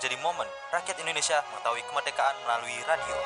[0.00, 3.16] menjadi momen rakyat Indonesia mengetahui kemerdekaan melalui radio.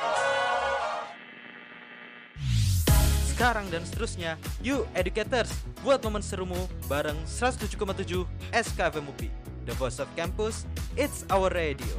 [3.31, 5.55] Sekarang dan seterusnya, yuk educators,
[5.87, 9.31] buat momen serumu bareng 107,7 SKFM UPI.
[9.63, 10.67] The Voice of Campus,
[10.99, 11.95] it's our radio.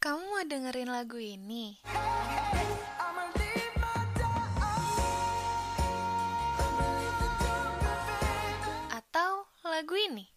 [0.00, 1.76] Kamu mau dengerin lagu ini?
[8.88, 10.35] Atau lagu ini?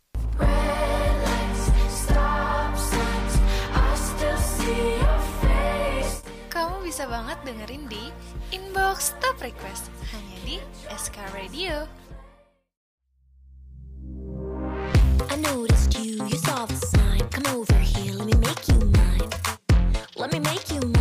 [6.89, 8.09] Bisa banget dengerin di
[8.49, 10.57] Inbox Top Request hanya di
[10.89, 11.85] SK Radio.
[15.29, 17.21] I noticed you, you saw the sign.
[17.29, 19.29] Come over here, let me make you mine.
[20.17, 20.98] Let me make you mine.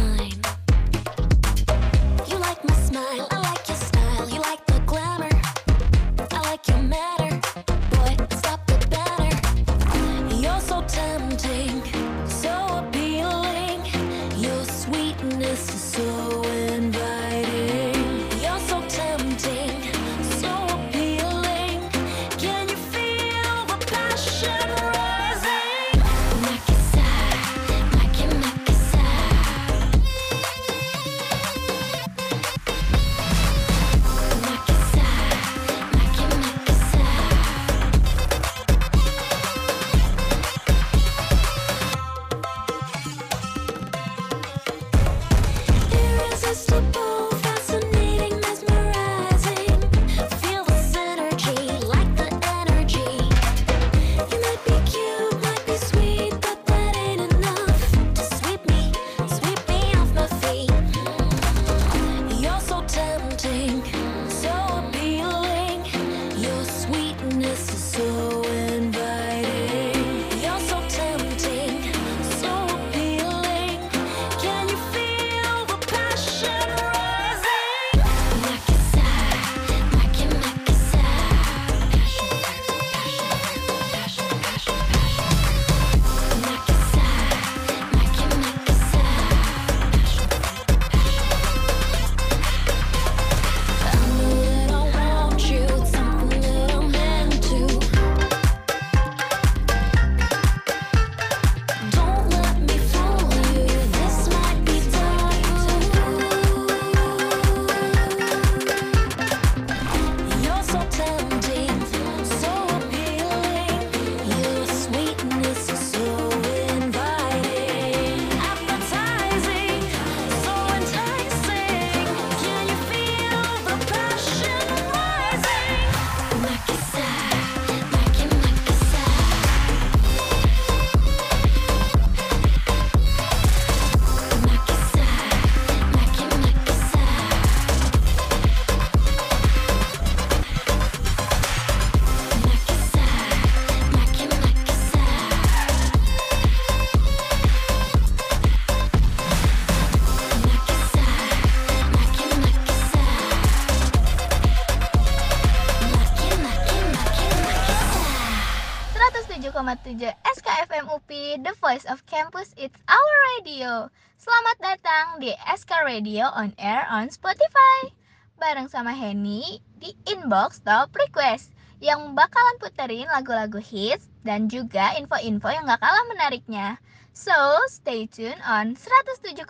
[159.89, 160.05] 7
[160.37, 163.89] SKFM UPI, The Voice of Campus, It's Our Radio.
[164.21, 167.89] Selamat datang di SK Radio on Air on Spotify.
[168.37, 175.49] Bareng sama Henny di Inbox Top Request yang bakalan puterin lagu-lagu hits dan juga info-info
[175.49, 176.77] yang gak kalah menariknya.
[177.17, 177.33] So,
[177.73, 179.49] stay tuned on 107,7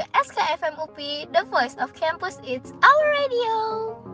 [0.00, 4.13] SKFM UPI, The Voice of Campus, It's Our Radio.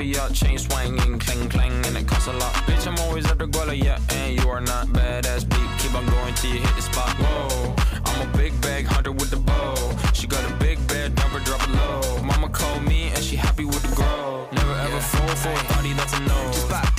[0.00, 2.52] pop a bottle off of your chain swinging, clang clang, and it costs a lot.
[2.66, 5.70] Bitch, I'm always at the guala, yeah, and you are not badass beat.
[5.78, 7.10] Keep on going till you hit the spot.
[7.18, 7.74] Whoa,
[8.04, 9.96] I'm a big bag hunter with the bow.
[10.12, 12.22] She got a big bed, number drop it low.
[12.22, 14.48] Mama called me and she happy with the grow.
[14.52, 16.89] Never ever fall for a body that's a no.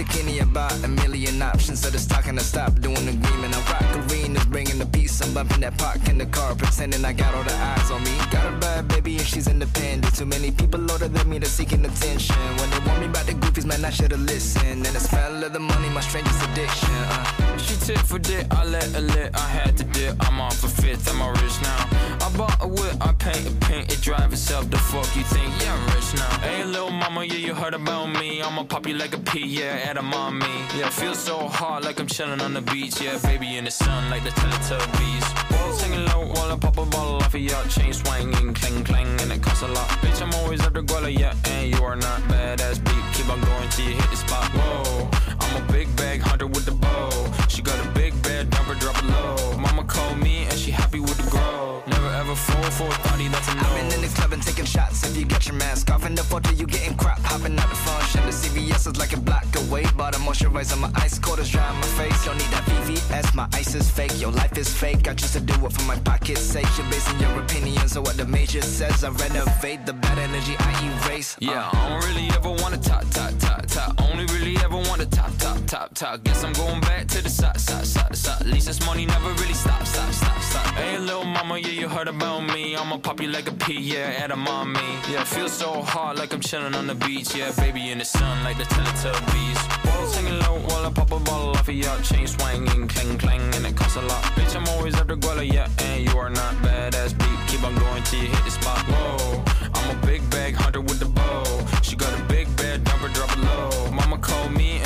[0.42, 1.82] About a million options.
[1.82, 3.56] So just talking to stop doing the agreement.
[3.56, 5.22] I rock arenas, bringing the peace.
[5.22, 8.16] I'm bumping that park in the car, pretending I got all the eyes on me.
[8.32, 10.16] Got a bad baby and she's independent.
[10.16, 12.36] Too many people older than me that's seeking attention.
[12.58, 14.86] When they want me about the goofies, man, I should've listened.
[14.88, 16.90] And the smell of the money, my strangest addiction.
[16.90, 17.58] Uh.
[17.58, 20.16] She tit for dick, I let her lit, I had to dip.
[20.28, 21.90] I'm off a fifth, I'm a rich now.
[22.26, 24.70] I bought a whip, I paint a paint, it drive itself.
[24.70, 25.50] The fuck you think?
[25.62, 26.40] Yeah, I'm rich now.
[26.40, 28.42] Hey, little mama, yeah, you heard about me.
[28.42, 30.02] I'ma pop you like a pea, yeah, at a
[30.32, 30.46] mommy.
[30.78, 33.02] Yeah, feel so hot like I'm chilling on the beach.
[33.02, 35.50] Yeah, baby in the sun like the Teletubbies.
[35.50, 39.22] Balls hanging low while I pop a bottle off of your chain swinging, clang clang,
[39.22, 39.88] and it costs a lot.
[40.02, 43.04] Bitch, I'm always at the guala, yeah, and you are not badass beat.
[43.14, 44.46] Keep on going till you hit the spot.
[44.54, 47.10] Whoa, I'm a big bag hunter with the bow.
[47.48, 49.58] She got a big bed, number drop it low.
[49.58, 51.84] Mama called me she happy with the girl.
[51.88, 53.62] Never ever fall for a thotty that's a no.
[53.62, 55.04] I've been in the club and taking shots.
[55.04, 57.20] If you get your mask off in the photo, you getting crap.
[57.20, 58.22] Hopping out the function.
[58.26, 59.86] The CVS is like a block away.
[59.98, 62.26] But I'm moisturizing my ice cold is dry on my face.
[62.26, 63.34] Don't need that VVS.
[63.36, 64.14] My ice is fake.
[64.20, 65.08] Your life is fake.
[65.08, 66.70] I choose to do it for my pocket's sake.
[66.78, 69.04] You're basing your opinions on what the major says.
[69.04, 71.36] I renovate the bad energy I erase.
[71.36, 71.52] Uh.
[71.52, 74.02] Yeah, I don't really ever wanna top, top, top, top.
[74.10, 76.24] Only really ever wanna top, top, top, top.
[76.24, 78.42] Guess I'm going back to the side, side, side, side.
[78.42, 80.61] At least this money never really stop, stop, stop, stop.
[80.76, 82.76] Hey, little mama, yeah, you heard about me.
[82.76, 84.80] I'ma pop you like a pea, yeah, at a mommy.
[85.10, 87.36] Yeah, feel so hot like I'm chilling on the beach.
[87.36, 89.84] Yeah, baby in the sun like the Teletubbies.
[89.84, 93.42] Balls hanging low while I pop a bottle off of your chain swinging, clang clang,
[93.56, 94.24] and it costs a lot.
[94.36, 97.40] Bitch, I'm always the guala, yeah, and you are not badass beat.
[97.48, 98.80] Keep on going till you hit the spot.
[98.88, 99.44] Whoa,
[99.74, 101.44] I'm a big bag hunter with the bow.
[101.82, 103.92] She got a big bed, number drop it low.
[103.92, 104.81] Mama called me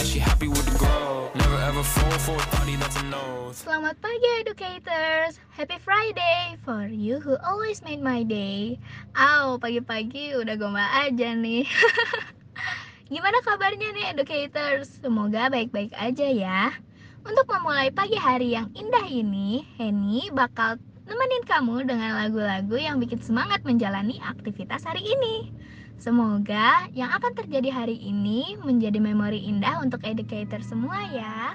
[3.53, 5.37] Selamat pagi educators.
[5.53, 8.81] Happy Friday For you who always made my day.
[9.13, 11.69] Aw, pagi-pagi udah gombal aja nih.
[13.13, 14.97] Gimana kabarnya nih educators?
[14.97, 16.74] Semoga baik-baik aja ya.
[17.21, 23.21] Untuk memulai pagi hari yang indah ini Henny bakal nemenin kamu dengan lagu-lagu yang bikin
[23.21, 25.53] semangat menjalani aktivitas hari ini.
[26.01, 31.53] Semoga yang akan terjadi hari ini menjadi memori indah untuk educator semua ya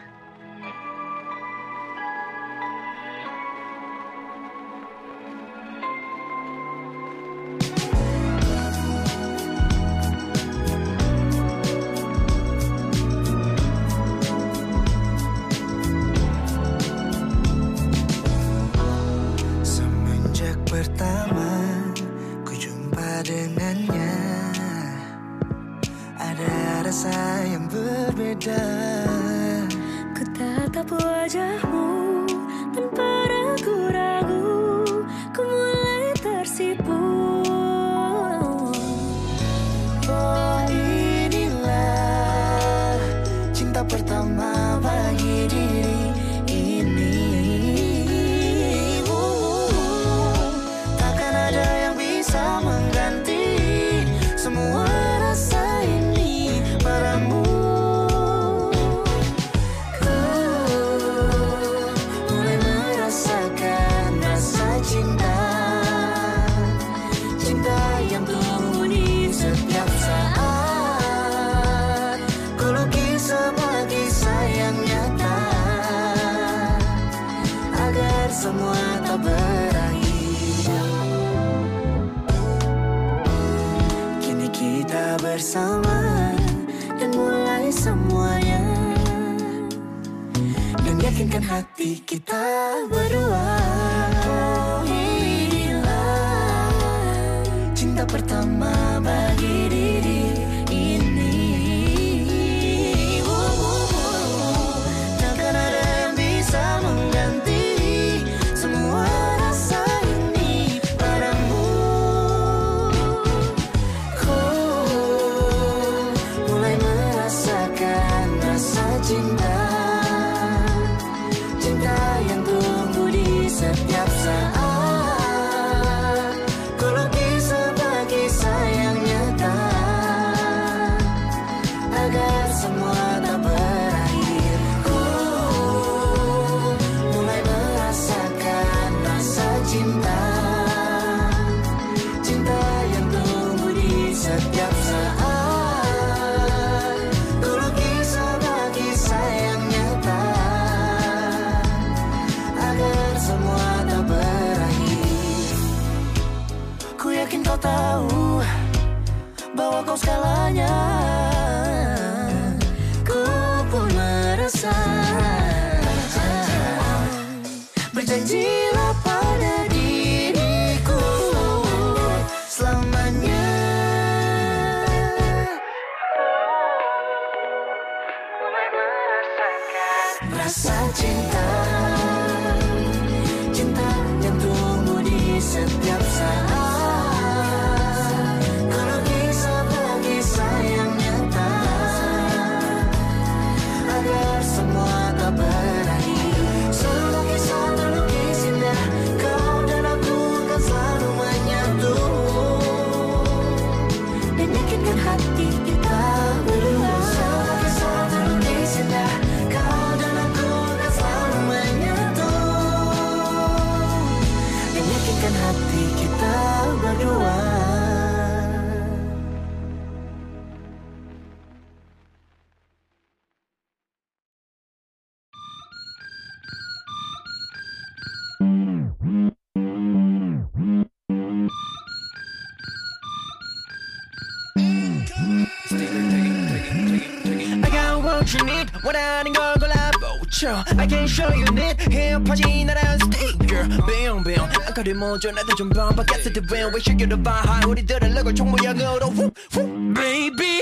[239.60, 244.38] 골라보죠 I can show you need 힙하지 나란 스티커 빙빙
[244.68, 248.52] 안거리 모조 나도 좀 반박했을 때 when we should get a vibe 우리들은 럭을 총
[248.52, 249.94] 모양으로 후, 후.
[249.94, 250.62] Baby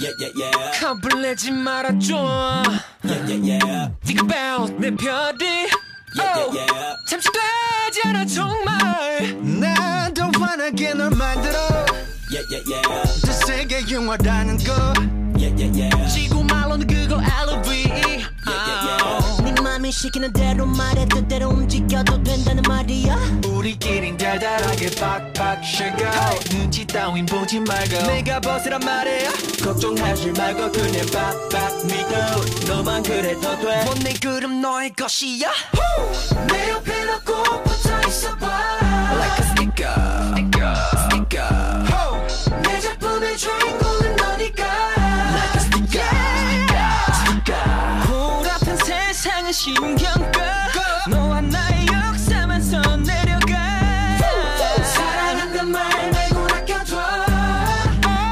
[0.00, 0.80] Yeah, yeah, yeah.
[0.80, 2.16] 겁을 내지 말아줘
[3.04, 3.90] Yeah, yeah, yeah.
[4.04, 5.68] Think about 내 별이
[6.14, 6.96] Yeah, Oh, yeah, yeah.
[7.08, 11.58] 잠시 되지 않아 정말 난더 환하게 널 만들어
[12.32, 13.22] Yeah, yeah, yeah.
[13.26, 14.72] 더 세게 영화라는 거
[15.36, 16.08] Yeah, yeah, yeah.
[16.12, 17.85] 지구 말로는 그거 LV
[19.87, 23.15] 네 맘이 시키는 대로 말해 뜻대로 움직여도 된다는 말이야.
[23.47, 29.29] 우리끼린 달달하게 팍팍 쉐고 눈치 따윈 보지 말고 내가 벗으란 말이야.
[29.63, 32.73] 걱정하지 말고 그냥 빡빡 믿어.
[32.75, 33.85] 너만 그래도 돼.
[33.85, 35.51] 뭔내 그름 너의 것이야?
[36.51, 38.45] 내 옆에 너꼭 붙어 있어봐.
[39.15, 39.93] Like a sticker
[40.33, 40.75] sticker
[41.05, 43.86] sticker 내 작품의 주인공
[49.16, 50.42] 세상은 신경껏
[51.08, 53.54] 너와 나의 역사만 선 내려가
[54.84, 56.96] 사랑한단 말 말고 아껴줘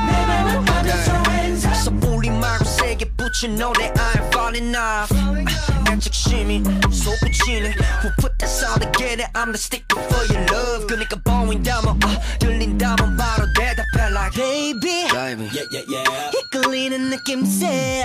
[0.06, 5.10] 내 맘을 받아서 hands up 섣불리 말고 세게 붙인 노래 I'm falling off
[5.90, 11.88] 애착심이 솟구치네 Who put that sound together I'm the sticker for your love 그니까 보인다면
[12.04, 16.30] 어, 들린다면 바로 대답해 like Baby Yeah, yeah, yeah.
[16.36, 18.04] 이끌리는 느낌새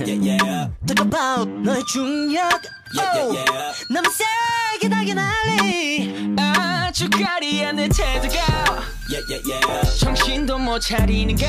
[0.00, 0.68] Yeah, yeah, yeah.
[0.86, 2.48] Talk about 너의 중력
[2.94, 3.72] Yeah, yeah, yeah.
[3.90, 8.36] 너무 세게 달게 날리 아주 가리한 내 태도가
[9.10, 9.98] Yeah, yeah, yeah.
[10.00, 11.44] 정신도 못 차리는 거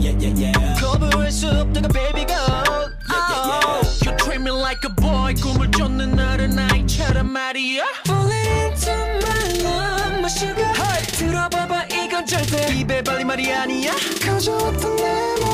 [0.00, 0.80] Yeah, yeah, yeah.
[0.80, 6.54] 거부할 수 없다고 baby go yeah, You treat me like a boy 꿈을 쫓는 나를
[6.54, 8.90] 나이처럼 말이야 Falling into
[9.20, 10.72] my love my sugar
[11.12, 13.92] 들어봐봐 이건 절대 입에 발린 말이 아니야
[14.24, 15.53] 가져왔던 내 모든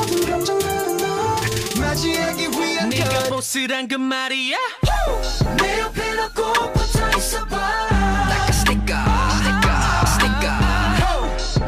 [1.92, 4.56] 맞이하기 위한 네가 보스란 그 말이야
[5.58, 7.54] 내 옆에 너꼭 붙어 있어봐
[8.30, 8.96] Like a sticker
[9.36, 10.56] sticker sticker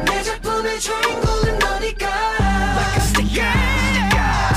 [0.05, 3.53] 내 작품의 주인공은 너니까 Like a sticker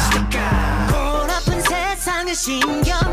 [0.09, 0.49] sticker
[0.91, 3.08] 골아픈 세상을 신경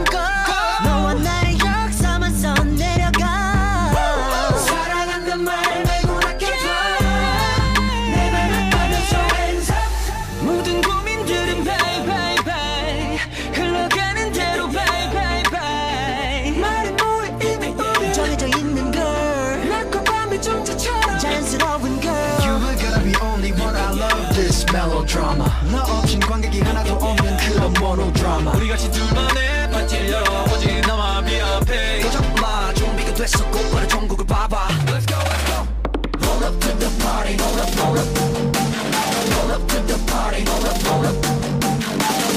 [25.15, 32.01] melodrama 너 없인 관객이 하나도 없는 그런 모노드라마 우리 같이 둘만의 파티를 열어보지 너만 비앞에
[32.01, 35.65] 걱정마 준비가 됐어 곧바로 전국을 봐봐 Let's go let's go
[36.21, 38.07] Roll up to the party roll up roll up
[39.31, 41.15] Roll up to the party roll up roll up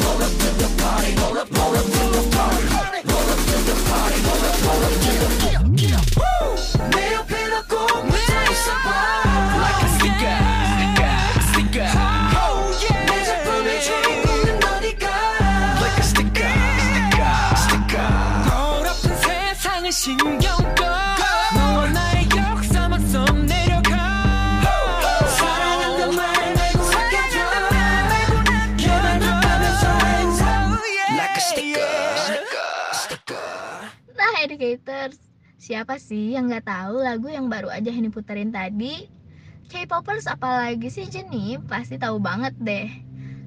[0.05, 2.38] Roll up to the party roll up roll up to the party
[35.59, 39.11] siapa sih yang nggak tahu lagu yang baru aja Henny puterin tadi?
[39.69, 42.89] K-popers apalagi sih Jenny pasti tahu banget deh.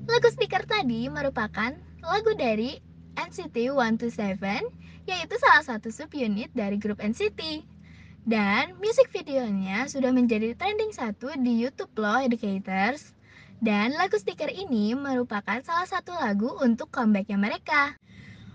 [0.05, 2.77] Lagu stiker tadi merupakan lagu dari
[3.17, 4.37] NCT 127,
[5.09, 7.65] yaitu salah satu subunit dari grup NCT.
[8.21, 13.17] Dan musik videonya sudah menjadi trending satu di YouTube loh, educators.
[13.61, 17.97] Dan lagu stiker ini merupakan salah satu lagu untuk comebacknya mereka.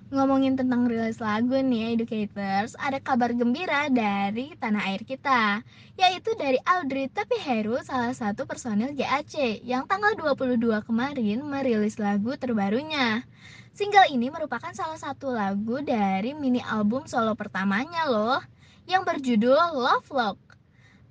[0.07, 5.67] Ngomongin tentang rilis lagu nih educators, ada kabar gembira dari tanah air kita,
[5.99, 12.39] yaitu dari Audrey Tapi Heru, salah satu personil GAC yang tanggal 22 kemarin merilis lagu
[12.39, 13.27] terbarunya.
[13.75, 18.39] Single ini merupakan salah satu lagu dari mini album solo pertamanya loh,
[18.87, 20.39] yang berjudul Love Lock.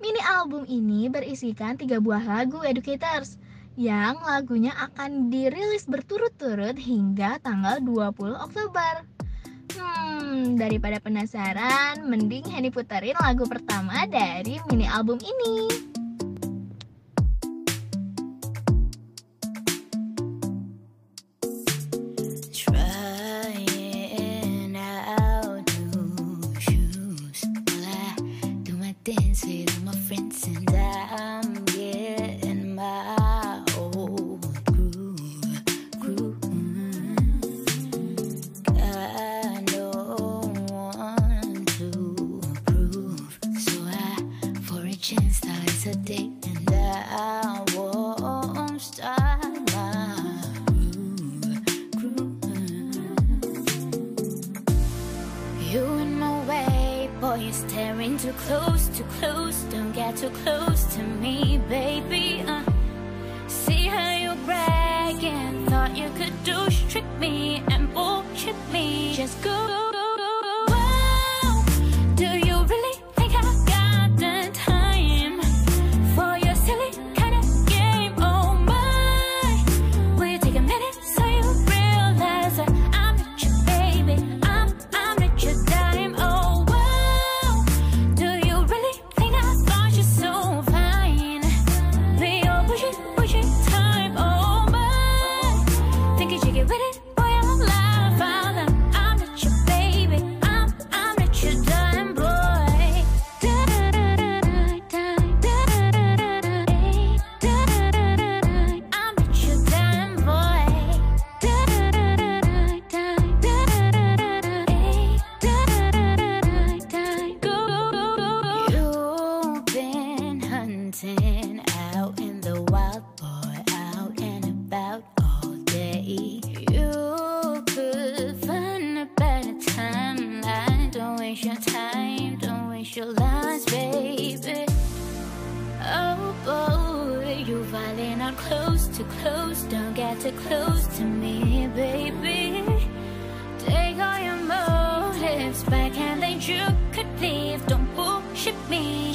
[0.00, 3.36] Mini album ini berisikan tiga buah lagu educators,
[3.76, 9.04] yang lagunya akan dirilis berturut-turut hingga tanggal 20 Oktober.
[9.76, 15.68] Hmm, daripada penasaran, mending Henny puterin lagu pertama dari mini album ini.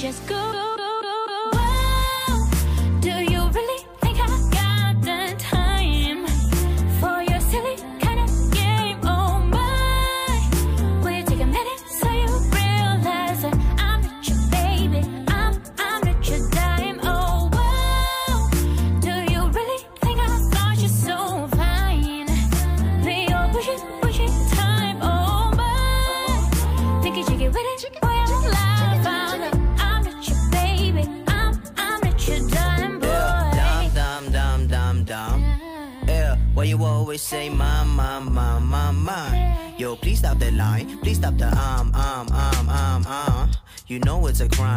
[0.02, 0.81] Just go.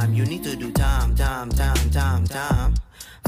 [0.04, 0.14] Crime.
[0.14, 2.74] You need to do time time time time time.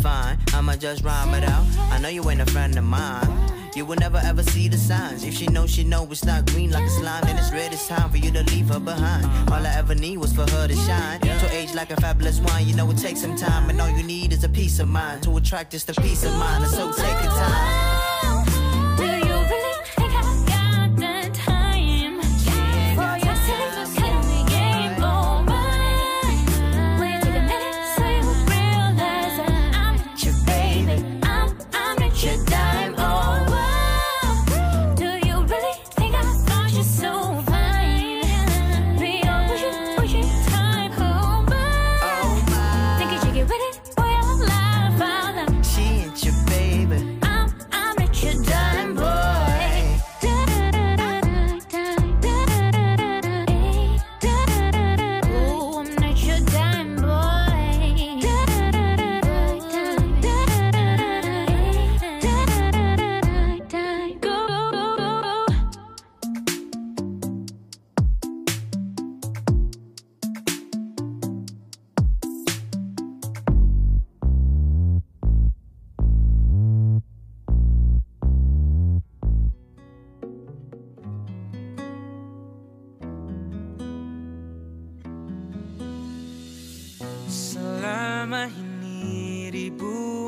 [0.03, 1.65] Fine, I'ma just rhyme it out.
[1.91, 3.29] I know you ain't a friend of mine.
[3.75, 5.25] You will never ever see the signs.
[5.25, 7.73] If she knows, she know it's not green like a slime, then it's red.
[7.73, 9.27] It's time for you to leave her behind.
[9.51, 11.21] All I ever need was for her to shine.
[11.21, 14.03] To age like a fabulous wine, you know it takes some time, and all you
[14.03, 16.67] need is a peace of mind to attract just a peace of mind.
[16.69, 16.93] So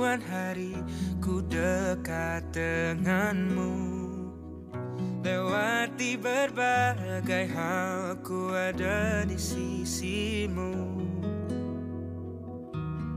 [0.09, 0.73] ribuan hari
[1.21, 3.77] ku dekat denganmu.
[5.21, 10.73] Lewati berbagai hal ku ada di sisimu.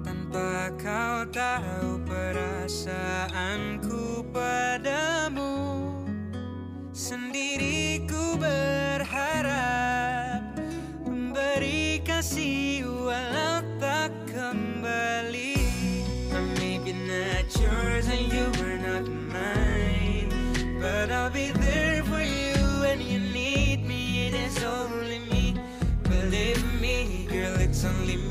[0.04, 5.41] Tanpa kau tahu perasaanku padamu
[27.82, 28.31] girl,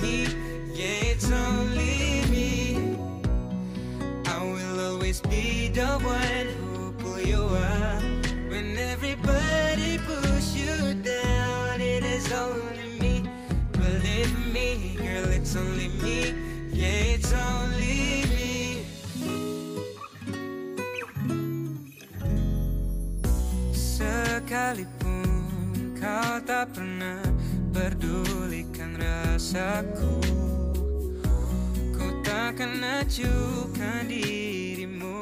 [33.10, 35.18] acuhkan dirimu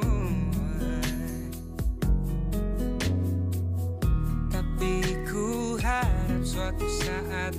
[4.52, 4.92] Tapi
[5.24, 7.56] ku harap suatu saat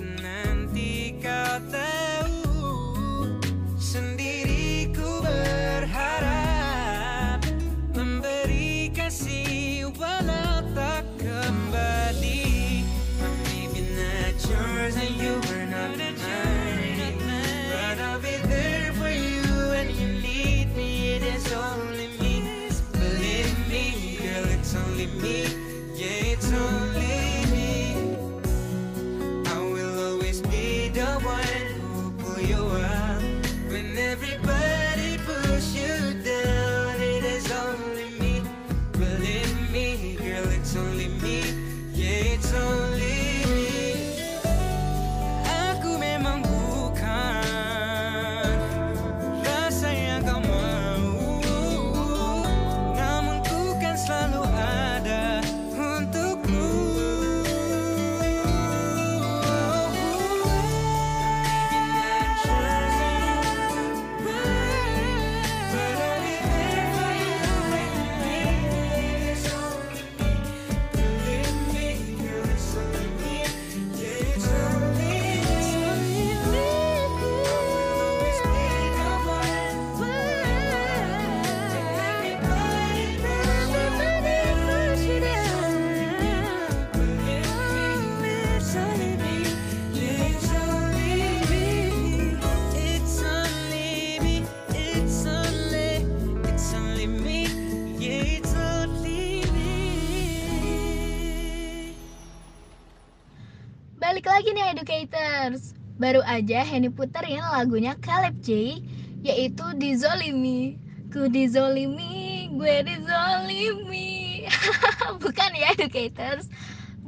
[104.20, 105.62] Balik lagi nih educators.
[105.96, 108.76] Baru aja Henny puterin lagunya Caleb J
[109.24, 110.76] Yaitu Dizolimi.
[111.08, 114.44] Ku dizolimi, gue dizolimi.
[115.24, 116.52] Bukan ya educators?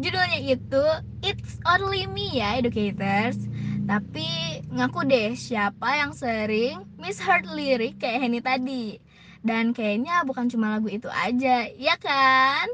[0.00, 0.80] Judulnya itu
[1.20, 3.36] It's Only Me ya educators.
[3.84, 8.96] Tapi ngaku deh siapa yang sering misheard lirik kayak Henny tadi?
[9.44, 12.72] Dan kayaknya bukan cuma lagu itu aja, ya kan?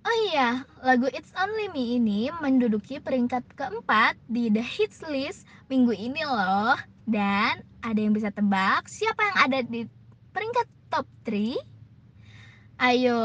[0.00, 5.92] Oh iya, lagu It's Only Me ini menduduki peringkat keempat di The Hits List minggu
[5.92, 6.72] ini loh.
[7.04, 9.84] Dan ada yang bisa tebak siapa yang ada di
[10.32, 11.60] peringkat top 3?
[12.80, 13.20] Ayo,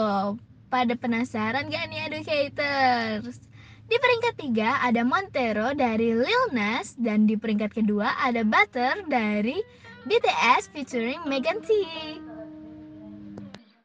[0.68, 3.40] pada penasaran gak nih educators?
[3.86, 9.62] Di peringkat tiga ada Montero dari Lil Nas dan di peringkat kedua ada Butter dari
[10.10, 12.20] BTS featuring Megan Thee.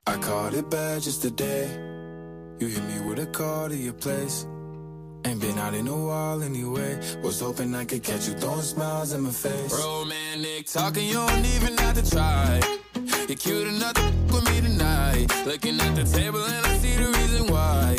[0.08, 1.89] I caught it bad just today.
[2.60, 4.46] You hit me with a call to your place.
[5.24, 7.00] Ain't been out in a while anyway.
[7.22, 9.72] Was hoping I could catch you throwing smiles in my face.
[9.72, 12.60] Romantic talking, you don't even have to try.
[13.28, 15.26] You're cute enough to f- with me tonight.
[15.46, 17.96] Looking at the table and I see the reason why.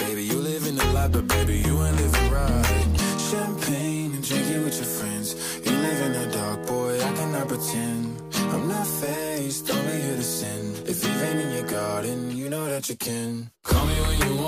[0.00, 2.86] Baby, you living the life, but baby, you ain't living right.
[3.30, 5.34] Champagne and drinking with your friends.
[5.66, 8.22] You live in the dark, boy, I cannot pretend.
[8.54, 10.74] I'm not faced, only here to sin.
[10.86, 13.50] If you've in your garden, you know that you can.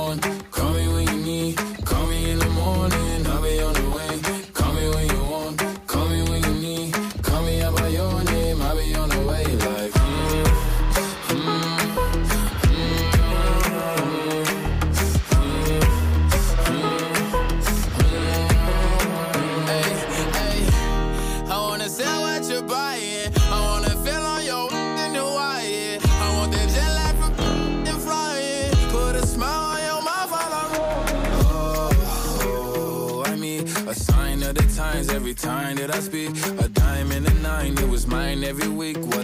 [0.00, 0.89] Want, call me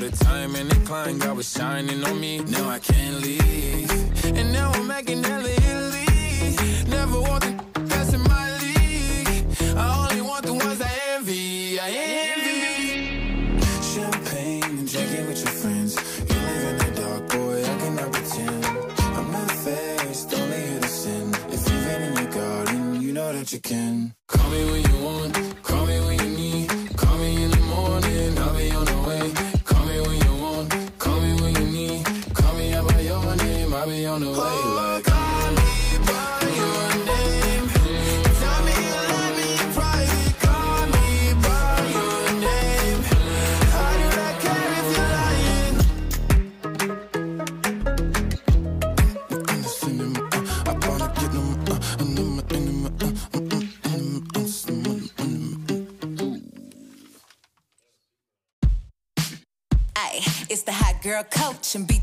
[0.06, 2.38] a time and a climb, God was shining on me.
[2.38, 3.90] Now I can't leave.
[4.24, 5.22] And now I'm making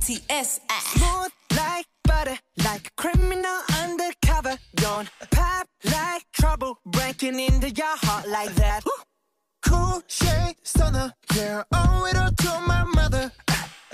[0.03, 0.59] coach and BTS.
[0.69, 0.79] Ay.
[0.95, 4.57] Smooth like butter, like a criminal undercover.
[4.75, 8.83] Don't pop like trouble, breaking into your heart like that.
[9.65, 13.31] Cool shade stunner, yeah, owe it all to my mother.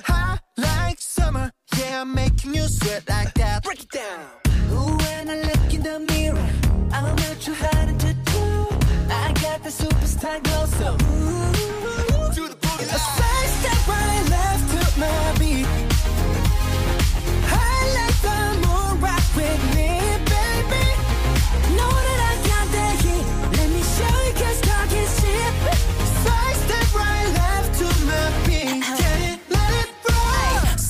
[0.04, 3.64] Hot like summer, yeah, I'm making you sweat like that.
[3.64, 4.26] Break it down.
[4.72, 6.50] Ooh, when I look in the mirror,
[6.92, 8.68] I'm not too hard to do.
[9.12, 12.94] I got the superstar glow, so ooh, do the boogie.
[12.96, 15.79] A side step right left to my beat.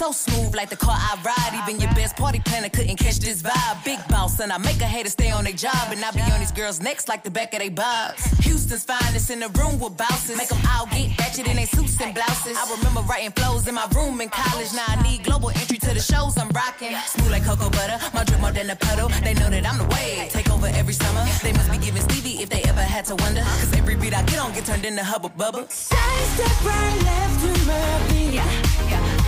[0.10, 1.62] So smooth like the car I ride.
[1.62, 3.86] Even your best party planner couldn't catch this vibe.
[3.86, 5.92] Big boss, and I make a hater stay on their job.
[5.92, 8.26] And I be on these girls' necks like the back of their bobs.
[8.40, 10.36] Houston's finest in the room with bouncers.
[10.36, 12.58] Make them all get ratchet in their suits and blouses.
[12.58, 14.74] I remember writing flows in my room in college.
[14.74, 16.96] Now I need global entry to the shows I'm rocking.
[17.06, 19.10] Smooth like cocoa butter, my drip more than a puddle.
[19.24, 20.32] They know that I'm the wave.
[20.32, 21.24] Take over every summer.
[21.44, 23.42] They must be giving Stevie if they ever had to wonder.
[23.62, 25.70] Cause every beat I get on get turned into hubba bubba.
[25.70, 28.34] Side step right left to my beat.
[28.34, 28.46] Yeah,
[28.90, 29.19] yeah, yeah.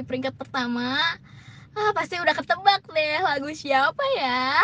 [0.00, 0.96] Di peringkat pertama?
[1.76, 4.56] Ah, pasti udah ketebak deh lagu siapa ya.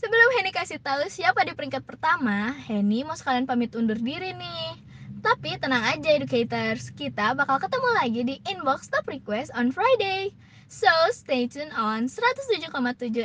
[0.00, 4.80] Sebelum Henny kasih tahu siapa di peringkat pertama, Henny mau sekalian pamit undur diri nih.
[5.20, 10.32] Tapi tenang aja educators, kita bakal ketemu lagi di inbox top request on Friday.
[10.72, 12.72] So stay tuned on 107,7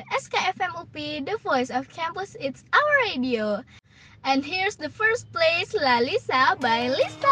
[0.03, 3.63] SKFM UP, the voice of campus, it's our radio.
[4.27, 7.29] And here's the first place, LALISA by Lisa.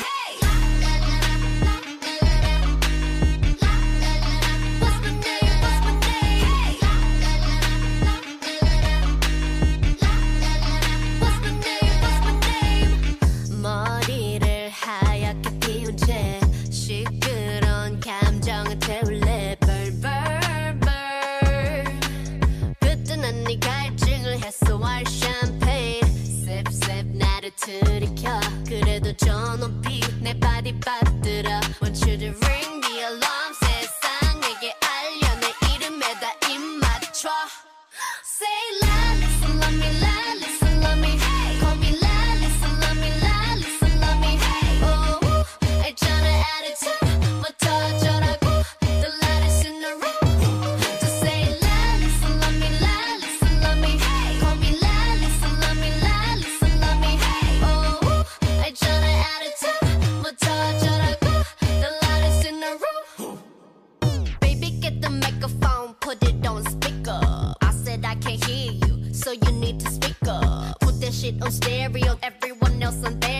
[0.00, 0.27] hey!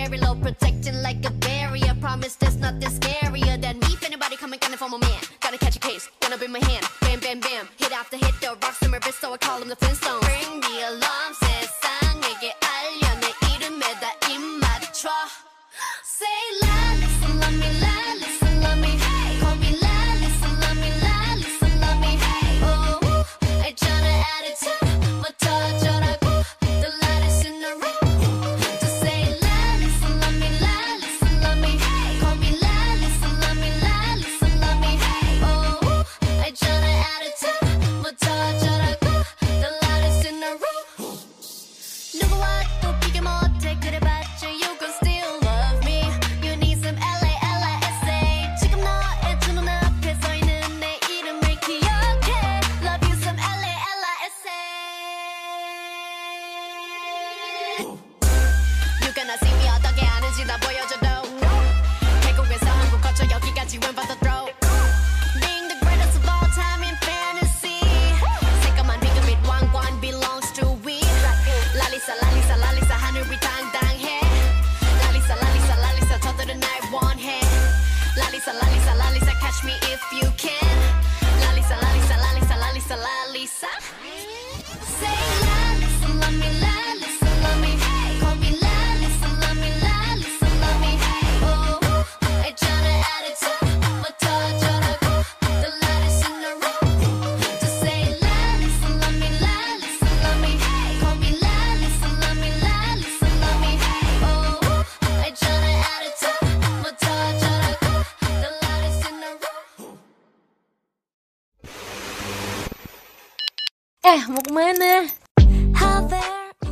[0.09, 1.95] very low, protecting like a barrier.
[2.01, 3.87] Promise there's nothing scarier than me.
[3.89, 5.21] If anybody coming, coming for my man.
[5.41, 6.87] Gotta catch a case, gonna be my hand.
[7.01, 7.69] Bam, bam, bam.
[7.79, 10.27] Hit after hit, the rocks in my wrist, so I call him the Flintstones.
[10.27, 11.48] Ring the alarm.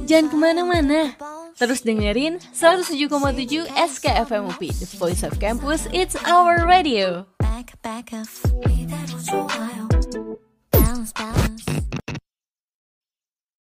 [0.07, 1.01] Jangan ke mana-mana,
[1.59, 7.27] terus dengerin 107,7 SKFMUPI, The Voice of Campus, It's Our Radio.